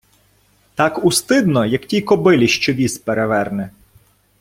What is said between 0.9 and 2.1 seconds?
устидно, як тій